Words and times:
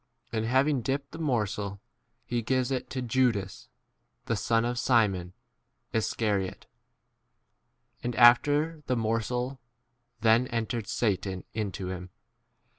And 0.33 0.45
hav 0.45 0.67
ing 0.67 0.81
dipped 0.81 1.11
the 1.11 1.19
morsel, 1.19 1.79
he 2.25 2.41
gives 2.41 2.71
it 2.71 2.89
to 2.89 3.03
Judas 3.03 3.69
[the 4.25 4.35
son] 4.35 4.65
of 4.65 4.79
Simon, 4.79 5.33
Is 5.93 6.09
27 6.09 6.25
cariote. 6.53 6.63
And, 8.01 8.15
after 8.15 8.81
the 8.87 8.95
morsel, 8.95 9.59
then 10.21 10.47
entered 10.47 10.87
Satan 10.87 11.43
into 11.53 11.89
him. 11.89 12.09